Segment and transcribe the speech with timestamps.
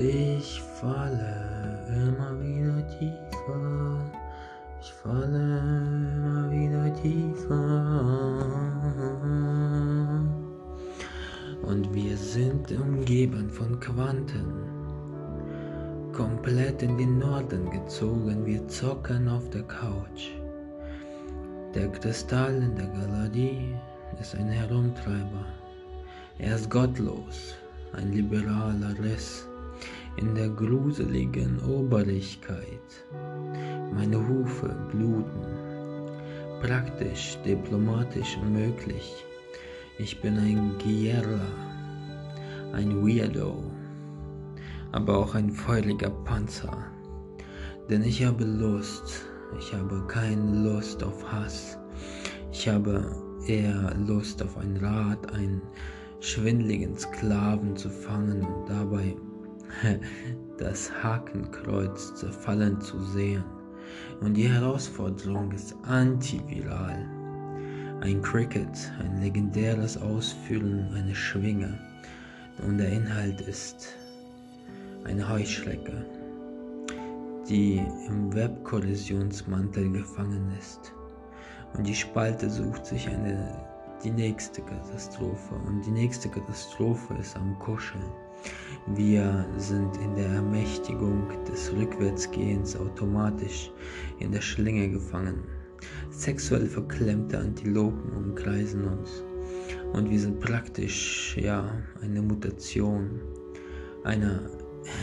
[0.00, 1.34] Ich falle
[1.88, 3.98] immer wieder tiefer.
[4.80, 5.58] Ich falle
[6.14, 7.56] immer wieder tiefer.
[11.62, 14.52] Und wir sind umgeben von Quanten.
[16.12, 20.30] Komplett in den Norden gezogen, wir zocken auf der Couch.
[21.74, 23.74] Der Kristall in der Galerie
[24.20, 25.44] ist ein Herumtreiber.
[26.38, 27.56] Er ist gottlos,
[27.94, 29.48] ein liberaler Riss
[30.18, 33.04] in der gruseligen Oberlichkeit.
[33.94, 35.46] Meine Hufe bluten,
[36.60, 39.24] praktisch, diplomatisch unmöglich.
[39.98, 41.40] Ich bin ein Guerra,
[42.72, 43.62] ein Weirdo,
[44.90, 46.76] aber auch ein feuriger Panzer.
[47.88, 49.24] Denn ich habe Lust,
[49.58, 51.78] ich habe keine Lust auf Hass.
[52.52, 53.04] Ich habe
[53.46, 55.62] eher Lust auf ein Rad, einen
[56.20, 59.14] schwindligen Sklaven zu fangen und dabei
[60.58, 63.44] das Hakenkreuz zerfallen zu sehen.
[64.20, 67.06] Und die Herausforderung ist antiviral.
[68.00, 71.78] Ein Cricket, ein legendäres Ausfüllen einer Schwinge.
[72.66, 73.94] Und der Inhalt ist
[75.04, 76.04] eine Heuschrecke,
[77.48, 80.92] die im Webkollisionsmantel gefangen ist.
[81.74, 83.64] Und die Spalte sucht sich eine,
[84.02, 85.54] die nächste Katastrophe.
[85.66, 88.12] Und die nächste Katastrophe ist am Kuscheln.
[88.94, 93.70] Wir sind in der Ermächtigung des Rückwärtsgehens automatisch
[94.18, 95.44] in der Schlinge gefangen.
[96.10, 99.22] Sexuell verklemmte Antilopen umkreisen uns.
[99.92, 101.70] Und wir sind praktisch, ja,
[102.00, 103.20] eine Mutation
[104.04, 104.40] einer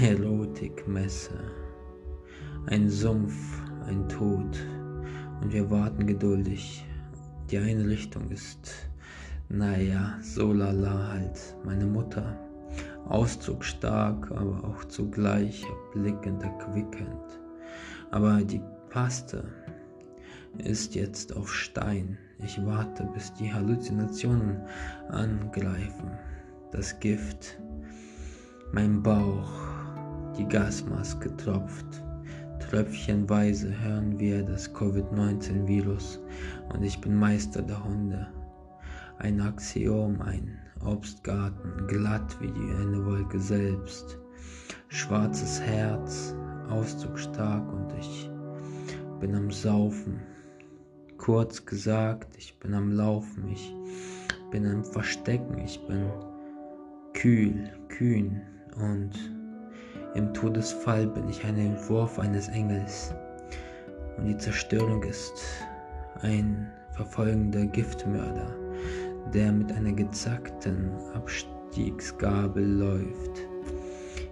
[0.02, 1.40] Erotikmesse.
[2.66, 4.58] Ein Sumpf, ein Tod.
[5.42, 6.84] Und wir warten geduldig.
[7.52, 8.90] Die Einrichtung ist,
[9.50, 11.56] naja, so lala halt.
[11.64, 12.45] Meine Mutter
[13.10, 17.40] ausdrucksstark, aber auch zugleich erblickend, erquickend.
[18.12, 19.44] Aber die Paste
[20.58, 22.18] ist jetzt auf Stein.
[22.44, 24.62] Ich warte, bis die Halluzinationen
[25.10, 26.12] angreifen.
[26.72, 27.60] Das Gift,
[28.72, 29.52] mein Bauch,
[30.38, 32.04] die Gasmaske tropft.
[32.60, 36.20] Tröpfchenweise hören wir das Covid-19-Virus
[36.74, 38.28] und ich bin Meister der Hunde.
[39.20, 44.20] Ein Axiom, ein Obstgarten, glatt wie die eine Wolke selbst.
[44.90, 46.36] Schwarzes Herz,
[46.70, 48.30] ausdrucksstark und ich
[49.20, 50.20] bin am Saufen.
[51.18, 53.74] Kurz gesagt, ich bin am Laufen, ich
[54.52, 56.10] bin am Verstecken, ich bin
[57.14, 58.42] kühl, kühn
[58.78, 59.12] und
[60.14, 63.14] im Todesfall bin ich ein Entwurf eines Engels.
[64.18, 65.34] Und die Zerstörung ist
[66.22, 68.65] ein verfolgender Giftmörder
[69.34, 73.42] der mit einer gezackten Abstiegsgabel läuft.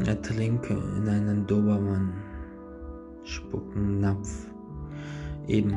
[0.06, 2.12] ertrinke in einen Dobermann
[3.24, 4.46] spucken Napf.
[5.48, 5.76] Eben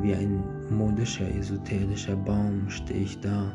[0.00, 3.52] wie ein modischer, esoterischer Baum stehe ich da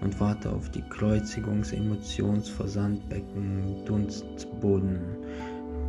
[0.00, 5.00] und warte auf die Kreuzigungs-, Emotions-Versandbecken, Dunstboden,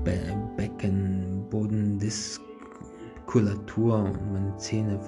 [0.03, 0.19] Be
[0.57, 4.99] Becken, Bodendiskulatur und meine Zähne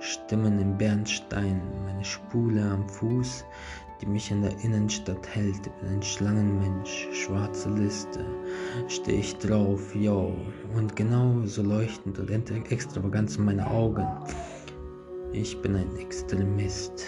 [0.00, 3.44] stimmen im Bernstein, meine Spule am Fuß,
[4.00, 5.64] die mich in der Innenstadt hält.
[5.80, 8.24] Bin ein Schlangenmensch, schwarze Liste,
[8.88, 10.36] stehe ich drauf, yo.
[10.74, 12.30] Und genau so leuchtend und
[12.70, 14.06] extravagant sind meine Augen.
[15.32, 17.04] Ich bin ein Extremist,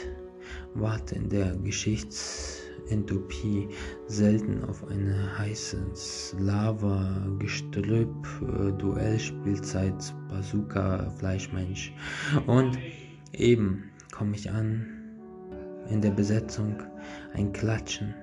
[0.75, 3.69] warte in der Geschichtsentopie
[4.06, 11.93] selten auf eine heißes Lava-Gestrüpp, äh, Duellspielzeit, Bazooka, Fleischmensch.
[12.46, 12.79] Und
[13.32, 14.97] eben komme ich an
[15.90, 16.82] in der Besetzung
[17.35, 18.14] ein Klatschen.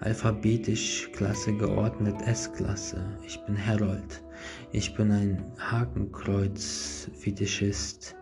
[0.00, 3.02] Alphabetisch Klasse geordnet S-Klasse.
[3.26, 4.22] Ich bin Herold.
[4.72, 8.14] Ich bin ein Hakenkreuz-Fetischist,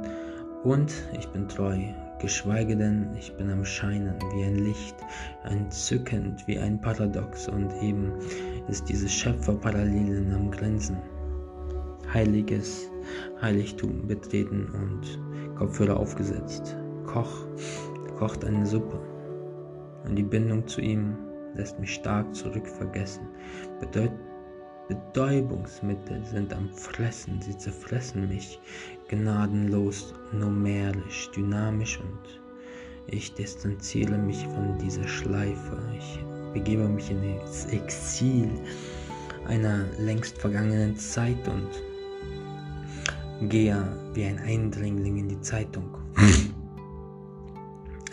[0.64, 1.78] und ich bin treu,
[2.20, 4.96] geschweige denn ich bin am Scheinen wie ein Licht,
[5.44, 8.12] entzückend wie ein Paradox und eben
[8.68, 10.96] ist diese Schöpferparallelen am Grenzen.
[12.14, 12.90] Heiliges
[13.42, 15.18] Heiligtum betreten und
[15.56, 16.78] Kopfhörer aufgesetzt.
[17.04, 17.44] Koch
[18.18, 18.98] kocht eine Suppe
[20.06, 21.14] und die Bindung zu ihm
[21.54, 23.28] lässt mich stark zurückvergessen.
[23.80, 24.25] Bedeutet
[24.88, 28.60] Betäubungsmittel sind am Fressen, sie zerfressen mich
[29.08, 32.40] gnadenlos, numerisch, dynamisch und
[33.08, 35.78] ich distanziere mich von dieser Schleife.
[35.98, 36.20] Ich
[36.54, 38.48] begebe mich in das Exil
[39.46, 41.68] einer längst vergangenen Zeit und
[43.48, 43.76] gehe
[44.14, 45.98] wie ein Eindringling in die Zeitung.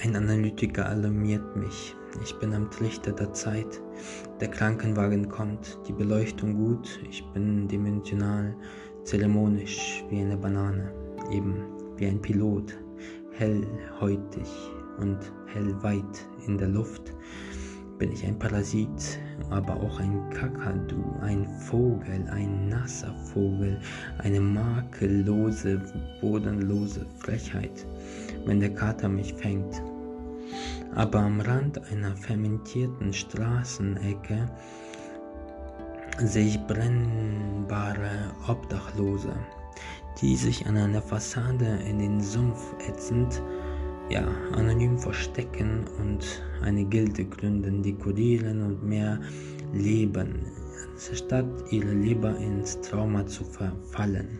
[0.03, 1.95] Ein Analytiker alarmiert mich.
[2.23, 3.81] Ich bin am Trichter der Zeit.
[4.39, 6.99] Der Krankenwagen kommt, die Beleuchtung gut.
[7.09, 8.55] Ich bin dimensional,
[9.03, 10.91] zeremonisch wie eine Banane,
[11.31, 11.63] eben
[11.97, 12.77] wie ein Pilot,
[13.31, 14.49] hellhäutig
[14.99, 15.17] und
[15.47, 17.13] hellweit in der Luft.
[17.99, 19.19] Bin ich ein Parasit,
[19.49, 23.79] aber auch ein Kakadu, ein Vogel, ein nasser Vogel,
[24.17, 25.79] eine makellose,
[26.19, 27.85] bodenlose Frechheit,
[28.45, 29.81] wenn der Kater mich fängt
[30.95, 34.49] aber am Rand einer fermentierten Straßenecke
[36.19, 39.33] sehe ich brennbare Obdachlose,
[40.21, 43.41] die sich an einer Fassade in den Sumpf ätzend,
[44.09, 49.19] ja, anonym verstecken und eine Gilde gründen, dekorieren und mehr
[49.73, 50.45] leben
[50.97, 54.39] statt ihre Leber ins Trauma zu verfallen,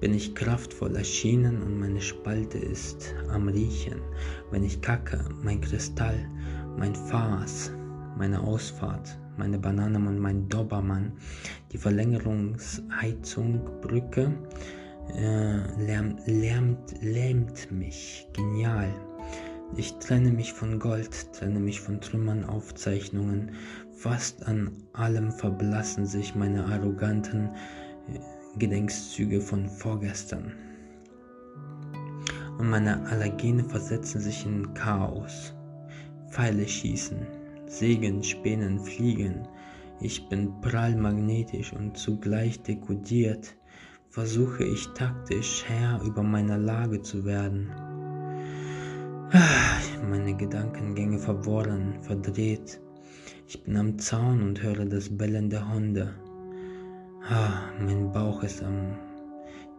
[0.00, 4.00] bin ich kraftvoll erschienen und meine Spalte ist am Riechen.
[4.50, 6.28] Wenn ich kacke, mein Kristall,
[6.76, 7.72] mein Fass,
[8.16, 11.12] meine Ausfahrt, meine Banane und mein Dobermann,
[11.72, 14.32] die Verlängerungsheizung, Brücke,
[15.16, 18.28] äh, lärmt, lärmt, lähmt mich.
[18.32, 18.88] Genial.
[19.76, 23.52] Ich trenne mich von Gold, trenne mich von Trümmern, Aufzeichnungen,
[24.00, 27.50] Fast an allem verblassen sich meine arroganten
[28.56, 30.54] Gedenkszüge von vorgestern.
[32.56, 35.54] Und meine Allergene versetzen sich in Chaos.
[36.30, 37.26] Pfeile schießen,
[37.66, 39.46] Segen, Spänen, Fliegen.
[40.00, 43.54] Ich bin prallmagnetisch und zugleich dekodiert.
[44.08, 47.70] Versuche ich taktisch Herr über meine Lage zu werden.
[49.32, 52.80] Ah, meine Gedankengänge verworren, verdreht
[53.50, 56.14] ich bin am Zaun und höre das Bellen der Hunde.
[57.28, 58.96] Ah, mein Bauch ist am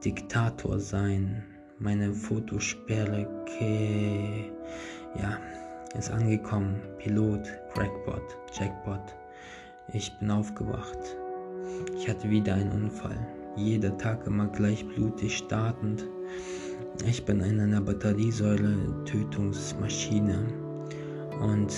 [0.04, 1.42] Diktator sein.
[1.80, 4.52] Meine Fotosperre, ke
[5.18, 5.40] ja,
[5.98, 6.82] ist angekommen.
[6.98, 9.16] Pilot, Crackpot, Jackpot.
[9.94, 11.00] Ich bin aufgewacht.
[11.96, 13.26] Ich hatte wieder einen Unfall.
[13.56, 16.06] Jeder Tag immer gleich blutig startend.
[17.06, 20.46] Ich bin in einer Batteriesäule-Tötungsmaschine
[21.40, 21.72] und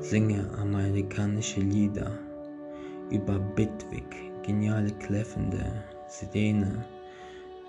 [0.00, 2.18] singe amerikanische Lieder
[3.10, 4.04] über Bitwig,
[4.42, 6.84] geniale kläffende Sirene,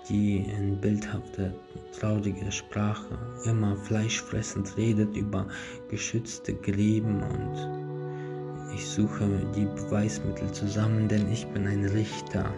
[0.08, 1.52] die in bildhafter,
[1.98, 5.46] trauriger Sprache immer fleischfressend redet über
[5.90, 12.52] geschützte Gräben und ich suche die Beweismittel zusammen, denn ich bin ein Richter,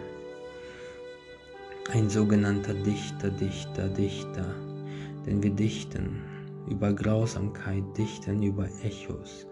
[1.92, 4.54] ein sogenannter Dichter, Dichter, Dichter,
[5.26, 6.22] denn wir dichten
[6.68, 9.46] über Grausamkeit dichten über Echos,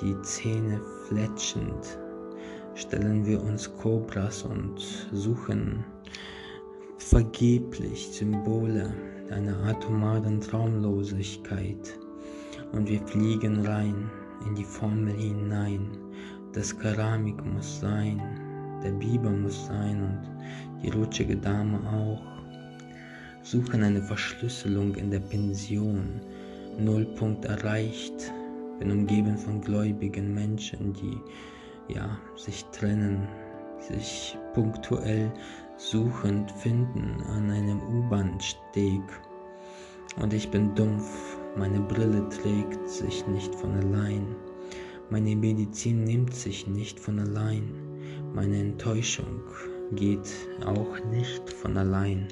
[0.00, 1.98] die Zähne fletschend,
[2.74, 4.80] stellen wir uns Kobras und
[5.12, 5.84] suchen
[6.98, 8.92] vergeblich Symbole
[9.30, 11.98] einer atomaren Traumlosigkeit.
[12.72, 14.10] Und wir fliegen rein
[14.46, 15.88] in die Formel hinein.
[16.52, 18.20] Das Keramik muss sein,
[18.82, 22.22] der Biber muss sein und die rutschige Dame auch.
[23.42, 26.20] Suchen eine Verschlüsselung in der Pension,
[26.78, 28.32] Nullpunkt erreicht,
[28.78, 31.18] bin umgeben von gläubigen Menschen, die
[31.92, 33.26] ja sich trennen,
[33.80, 35.32] sich punktuell
[35.76, 39.02] suchend finden an einem U-Bahn-Steg.
[40.20, 44.36] Und ich bin dumpf, meine Brille trägt sich nicht von allein,
[45.10, 47.70] meine Medizin nimmt sich nicht von allein,
[48.34, 49.42] meine Enttäuschung
[49.92, 50.28] geht
[50.66, 52.28] auch nicht von allein.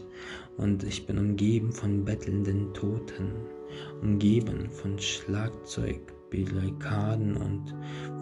[0.56, 3.32] Und ich bin umgeben von bettelnden Toten,
[4.00, 7.75] umgeben von Schlagzeug, Barrikaden und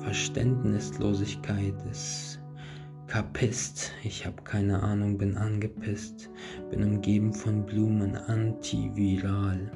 [0.03, 2.41] Verständnislosigkeit ist
[3.07, 6.31] Kapist, ich hab keine Ahnung, bin angepisst,
[6.71, 9.71] bin umgeben von Blumen, antiviral,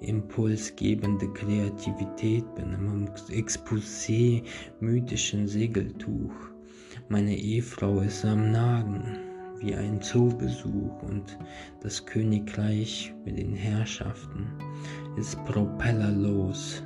[0.00, 4.42] impulsgebende Kreativität, bin im Exposé
[4.80, 6.34] mythischen Segeltuch.
[7.08, 9.25] Meine Ehefrau ist am Nagen,
[9.66, 11.36] wie ein Zoobesuch und
[11.80, 14.46] das Königreich mit den Herrschaften
[15.16, 16.84] ist propellerlos.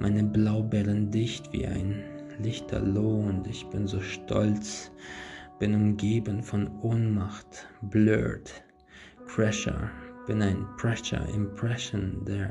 [0.00, 2.02] Meine Blaubeeren dicht wie ein
[2.40, 4.90] Lichterloh und ich bin so stolz,
[5.60, 8.64] bin umgeben von Ohnmacht, blurred,
[9.28, 9.88] Crasher,
[10.26, 12.50] bin ein Pressure Impression der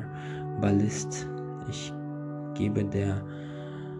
[0.62, 1.28] Ballist.
[1.70, 1.92] Ich
[2.54, 3.22] gebe der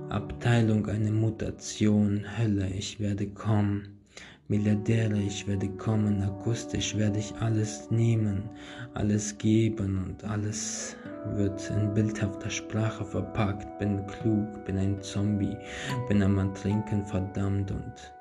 [0.08, 3.95] Abteilung eine Mutation, Hölle, ich werde kommen.
[4.48, 8.48] Milliardäre, ich werde kommen, akustisch werde ich alles nehmen,
[8.94, 10.96] alles geben und alles
[11.34, 15.58] wird in bildhafter Sprache verpackt, bin klug, bin ein Zombie,
[16.08, 18.14] bin am Trinken verdammt und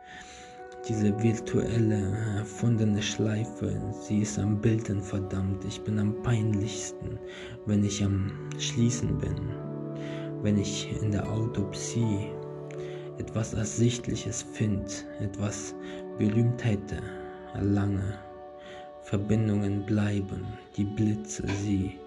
[0.88, 7.18] diese virtuelle, erfundene Schleife, sie ist am Bilden verdammt, ich bin am peinlichsten,
[7.66, 9.50] wenn ich am Schließen bin,
[10.40, 12.30] wenn ich in der Autopsie
[13.18, 14.90] etwas Ersichtliches finde,
[15.20, 15.74] etwas
[16.18, 17.02] Berühmtheit
[17.54, 18.18] erlange,
[19.02, 21.99] Verbindungen bleiben, die Blitze, sie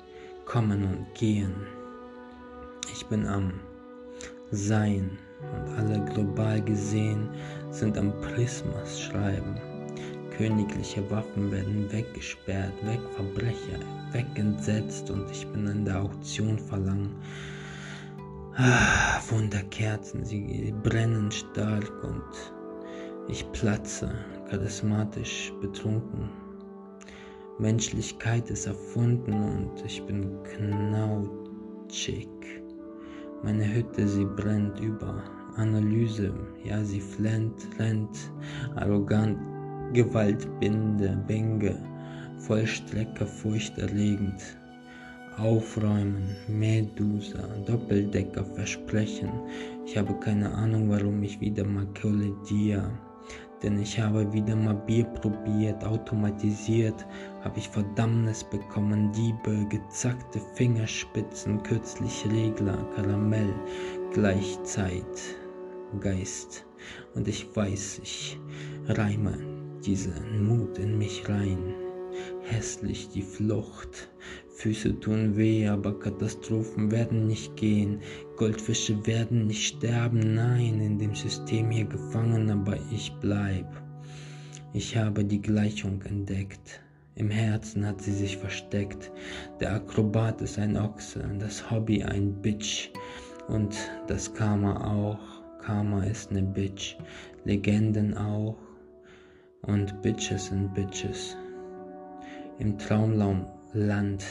[0.46, 1.54] kommen und gehen.
[2.94, 3.54] Ich bin am
[4.52, 7.28] Sein und alle global gesehen
[7.70, 9.60] sind am Prismas schreiben.
[10.38, 13.80] Königliche Waffen werden weggesperrt, weg Verbrecher,
[14.14, 17.14] weg entsetzt und ich bin an der Auktion verlangen.
[18.56, 22.57] Ah, Wunderkerzen, sie brennen stark und
[23.30, 24.10] ich platze,
[24.50, 26.30] charismatisch, betrunken.
[27.60, 32.30] Menschlichkeit ist erfunden und ich bin knautschig.
[33.44, 35.24] Meine Hütte, sie brennt über.
[35.56, 36.32] Analyse,
[36.64, 38.32] ja, sie flennt, rennt,
[38.76, 39.38] arrogant,
[39.94, 41.76] Gewaltbinde, Bänge,
[42.40, 44.42] Vollstrecker, furchterregend.
[45.38, 49.30] Aufräumen, Medusa, Doppeldecker, Versprechen.
[49.86, 52.92] Ich habe keine Ahnung, warum ich wieder Makroledia
[53.64, 57.06] denn ich habe wieder mal Bier probiert, automatisiert,
[57.44, 63.54] habe ich Verdammnis bekommen, Diebe, gezackte Fingerspitzen, kürzlich Regler, Karamell,
[64.14, 65.04] Gleichzeit,
[66.00, 66.66] Geist.
[67.16, 68.40] Und ich weiß, ich
[68.88, 69.38] reime
[69.84, 71.87] diesen Mut in mich rein.
[72.44, 74.10] Hässlich die Flucht,
[74.58, 78.00] Füße tun weh, aber Katastrophen werden nicht gehen.
[78.38, 83.68] Goldfische werden nicht sterben, nein, in dem System hier gefangen, aber ich bleib.
[84.74, 86.82] Ich habe die Gleichung entdeckt.
[87.16, 89.12] Im Herzen hat sie sich versteckt.
[89.60, 92.90] Der Akrobat ist ein Ochse, das Hobby ein Bitch
[93.48, 93.76] und
[94.08, 95.20] das Karma auch.
[95.64, 96.96] Karma ist ne Bitch,
[97.44, 98.58] Legenden auch
[99.64, 101.36] und Bitches sind Bitches.
[102.60, 104.24] Im Traumland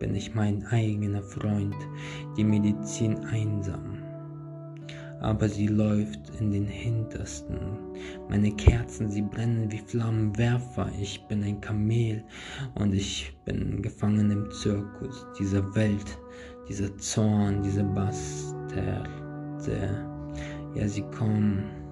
[0.00, 1.76] bin ich mein eigener Freund,
[2.36, 3.98] die Medizin einsam.
[5.20, 7.58] Aber sie läuft in den Hintersten.
[8.28, 10.90] Meine Kerzen, sie brennen wie Flammenwerfer.
[11.00, 12.24] Ich bin ein Kamel
[12.74, 16.18] und ich bin gefangen im Zirkus dieser Welt,
[16.68, 19.08] dieser Zorn, diese Bastarde.
[20.74, 21.87] Ja, sie kommen.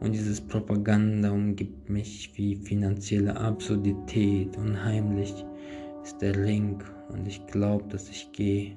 [0.00, 4.56] Und dieses Propaganda umgibt mich wie finanzielle Absurdität.
[4.56, 5.34] Unheimlich
[6.02, 8.76] ist der Link und ich glaub, dass ich gehe.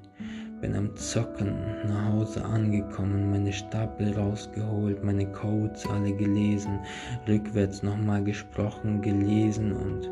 [0.60, 1.54] Bin am Zocken
[1.86, 6.78] nach Hause angekommen, meine Stapel rausgeholt, meine Codes alle gelesen,
[7.26, 10.10] rückwärts nochmal gesprochen, gelesen und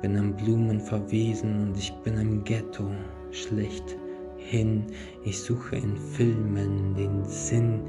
[0.00, 2.88] bin am Blumen verwesen und ich bin im Ghetto
[3.32, 3.96] schlecht
[4.36, 4.86] hin.
[5.24, 7.82] Ich suche in Filmen den Sinn.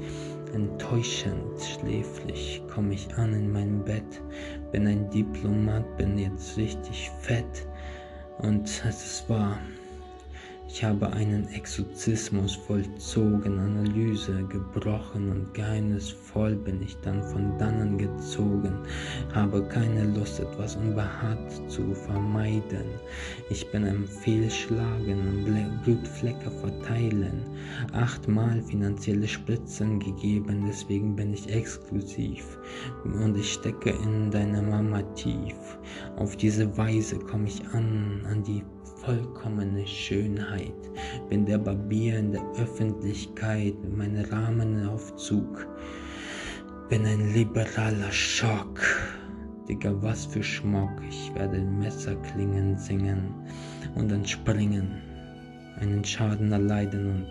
[0.52, 4.22] Enttäuschend schläflich komme ich an in mein Bett,
[4.70, 7.66] bin ein Diplomat, bin jetzt richtig fett.
[8.38, 9.58] Und es ist wahr,
[10.68, 18.78] ich habe einen Exorzismus vollzogen, Analyse gebrochen und geheimnisvoll bin ich dann von dannen gezogen,
[19.34, 22.86] habe keine Lust, etwas unbehaart zu vermeiden.
[23.50, 25.44] Ich bin am Fehlschlagen,
[25.84, 27.42] Blutflecke verteilen,
[27.92, 32.58] achtmal finanzielle Spritzen gegeben, deswegen bin ich exklusiv
[33.04, 35.78] und ich stecke in deiner Mama tief.
[36.16, 38.62] Auf diese Weise komme ich an, an die
[39.04, 40.90] vollkommene Schönheit,
[41.28, 45.66] bin der Barbier in der Öffentlichkeit meinem Rahmenaufzug,
[46.88, 48.80] bin ein liberaler Schock,
[49.68, 50.90] Digga, was für Schmock.
[51.08, 53.34] Ich werde Messerklingen singen
[53.94, 55.00] und dann springen,
[55.80, 57.26] einen Schaden erleiden und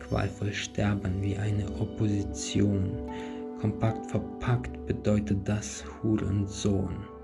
[0.00, 2.90] qualvoll sterben wie eine Opposition.
[3.60, 7.17] Kompakt verpackt bedeutet das Hurensohn.